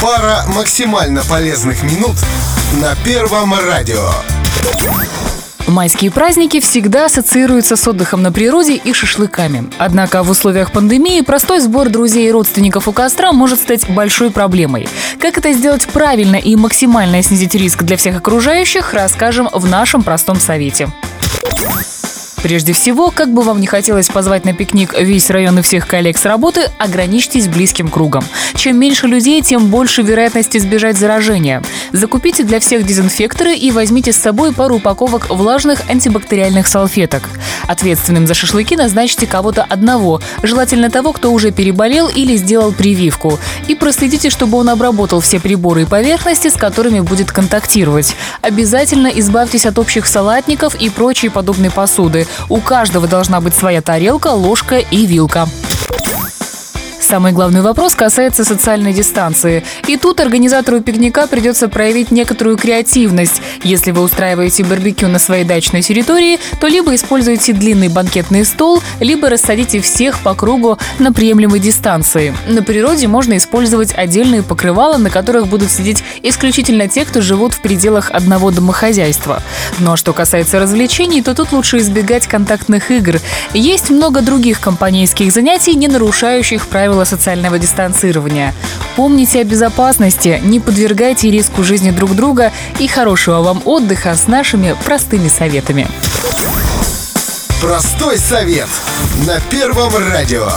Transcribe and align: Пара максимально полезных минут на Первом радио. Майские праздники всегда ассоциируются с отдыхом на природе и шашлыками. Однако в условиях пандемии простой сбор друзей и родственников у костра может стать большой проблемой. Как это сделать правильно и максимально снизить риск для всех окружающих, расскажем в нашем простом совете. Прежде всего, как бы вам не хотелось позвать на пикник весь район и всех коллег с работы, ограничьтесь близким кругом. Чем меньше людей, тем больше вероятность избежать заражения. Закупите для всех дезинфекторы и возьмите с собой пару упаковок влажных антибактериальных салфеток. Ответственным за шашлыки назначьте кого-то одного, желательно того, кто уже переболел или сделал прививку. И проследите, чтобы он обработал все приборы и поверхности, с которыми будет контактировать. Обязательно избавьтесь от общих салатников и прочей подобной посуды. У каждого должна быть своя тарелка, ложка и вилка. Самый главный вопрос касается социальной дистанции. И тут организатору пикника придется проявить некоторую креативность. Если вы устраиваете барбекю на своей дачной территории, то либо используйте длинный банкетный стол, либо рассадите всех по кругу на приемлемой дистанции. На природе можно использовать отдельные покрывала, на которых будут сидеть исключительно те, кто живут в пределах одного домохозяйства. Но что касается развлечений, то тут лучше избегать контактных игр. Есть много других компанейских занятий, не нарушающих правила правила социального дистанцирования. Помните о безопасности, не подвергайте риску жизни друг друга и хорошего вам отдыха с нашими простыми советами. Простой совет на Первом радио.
Пара 0.00 0.44
максимально 0.46 1.22
полезных 1.24 1.82
минут 1.82 2.16
на 2.80 2.94
Первом 3.04 3.52
радио. 3.52 4.08
Майские 5.66 6.10
праздники 6.10 6.58
всегда 6.60 7.04
ассоциируются 7.04 7.76
с 7.76 7.86
отдыхом 7.86 8.22
на 8.22 8.32
природе 8.32 8.76
и 8.76 8.94
шашлыками. 8.94 9.70
Однако 9.76 10.22
в 10.22 10.30
условиях 10.30 10.72
пандемии 10.72 11.20
простой 11.20 11.60
сбор 11.60 11.90
друзей 11.90 12.28
и 12.28 12.32
родственников 12.32 12.88
у 12.88 12.92
костра 12.92 13.32
может 13.32 13.60
стать 13.60 13.90
большой 13.90 14.30
проблемой. 14.30 14.88
Как 15.20 15.36
это 15.36 15.52
сделать 15.52 15.86
правильно 15.86 16.36
и 16.36 16.56
максимально 16.56 17.22
снизить 17.22 17.54
риск 17.54 17.82
для 17.82 17.98
всех 17.98 18.16
окружающих, 18.16 18.94
расскажем 18.94 19.50
в 19.52 19.68
нашем 19.68 20.02
простом 20.02 20.40
совете. 20.40 20.90
Прежде 22.42 22.72
всего, 22.72 23.10
как 23.10 23.32
бы 23.32 23.42
вам 23.42 23.60
не 23.60 23.66
хотелось 23.66 24.08
позвать 24.08 24.44
на 24.44 24.54
пикник 24.54 24.98
весь 24.98 25.28
район 25.30 25.58
и 25.58 25.62
всех 25.62 25.86
коллег 25.86 26.16
с 26.16 26.24
работы, 26.24 26.70
ограничьтесь 26.78 27.48
близким 27.48 27.88
кругом. 27.88 28.24
Чем 28.54 28.78
меньше 28.78 29.06
людей, 29.06 29.42
тем 29.42 29.66
больше 29.66 30.02
вероятность 30.02 30.56
избежать 30.56 30.96
заражения. 30.96 31.62
Закупите 31.92 32.44
для 32.44 32.60
всех 32.60 32.86
дезинфекторы 32.86 33.54
и 33.54 33.70
возьмите 33.72 34.12
с 34.12 34.16
собой 34.16 34.52
пару 34.52 34.76
упаковок 34.76 35.28
влажных 35.30 35.88
антибактериальных 35.88 36.66
салфеток. 36.66 37.22
Ответственным 37.66 38.26
за 38.26 38.34
шашлыки 38.34 38.76
назначьте 38.76 39.26
кого-то 39.26 39.62
одного, 39.62 40.20
желательно 40.42 40.90
того, 40.90 41.12
кто 41.12 41.32
уже 41.32 41.50
переболел 41.50 42.08
или 42.08 42.36
сделал 42.36 42.72
прививку. 42.72 43.38
И 43.68 43.74
проследите, 43.74 44.30
чтобы 44.30 44.58
он 44.58 44.68
обработал 44.68 45.20
все 45.20 45.40
приборы 45.40 45.82
и 45.82 45.86
поверхности, 45.86 46.48
с 46.48 46.54
которыми 46.54 47.00
будет 47.00 47.32
контактировать. 47.32 48.14
Обязательно 48.42 49.08
избавьтесь 49.08 49.66
от 49.66 49.78
общих 49.78 50.06
салатников 50.06 50.74
и 50.74 50.90
прочей 50.90 51.28
подобной 51.28 51.70
посуды. 51.70 52.26
У 52.48 52.58
каждого 52.60 53.06
должна 53.06 53.40
быть 53.40 53.54
своя 53.54 53.82
тарелка, 53.82 54.28
ложка 54.28 54.78
и 54.78 55.06
вилка. 55.06 55.48
Самый 57.10 57.32
главный 57.32 57.60
вопрос 57.60 57.96
касается 57.96 58.44
социальной 58.44 58.92
дистанции. 58.92 59.64
И 59.88 59.96
тут 59.96 60.20
организатору 60.20 60.80
пикника 60.80 61.26
придется 61.26 61.68
проявить 61.68 62.12
некоторую 62.12 62.56
креативность. 62.56 63.42
Если 63.64 63.90
вы 63.90 64.02
устраиваете 64.02 64.62
барбекю 64.62 65.08
на 65.08 65.18
своей 65.18 65.42
дачной 65.42 65.82
территории, 65.82 66.38
то 66.60 66.68
либо 66.68 66.94
используйте 66.94 67.52
длинный 67.52 67.88
банкетный 67.88 68.44
стол, 68.44 68.80
либо 69.00 69.28
рассадите 69.28 69.80
всех 69.80 70.20
по 70.20 70.34
кругу 70.34 70.78
на 71.00 71.12
приемлемой 71.12 71.58
дистанции. 71.58 72.32
На 72.46 72.62
природе 72.62 73.08
можно 73.08 73.36
использовать 73.38 73.92
отдельные 73.92 74.44
покрывала, 74.44 74.96
на 74.96 75.10
которых 75.10 75.48
будут 75.48 75.72
сидеть 75.72 76.04
исключительно 76.22 76.86
те, 76.86 77.04
кто 77.04 77.20
живут 77.22 77.54
в 77.54 77.60
пределах 77.60 78.12
одного 78.12 78.52
домохозяйства. 78.52 79.42
Но 79.80 79.96
что 79.96 80.12
касается 80.12 80.60
развлечений, 80.60 81.22
то 81.22 81.34
тут 81.34 81.50
лучше 81.50 81.78
избегать 81.78 82.28
контактных 82.28 82.92
игр. 82.92 83.18
Есть 83.52 83.90
много 83.90 84.20
других 84.20 84.60
компанейских 84.60 85.32
занятий, 85.32 85.74
не 85.74 85.88
нарушающих 85.88 86.68
правила 86.68 86.99
правила 87.00 87.04
социального 87.04 87.58
дистанцирования. 87.58 88.54
Помните 88.96 89.40
о 89.40 89.44
безопасности, 89.44 90.40
не 90.42 90.60
подвергайте 90.60 91.30
риску 91.30 91.62
жизни 91.62 91.90
друг 91.90 92.14
друга 92.14 92.52
и 92.78 92.86
хорошего 92.86 93.42
вам 93.42 93.62
отдыха 93.64 94.14
с 94.14 94.26
нашими 94.26 94.76
простыми 94.84 95.28
советами. 95.28 95.88
Простой 97.60 98.18
совет 98.18 98.68
на 99.26 99.40
Первом 99.50 99.92
радио. 99.96 100.48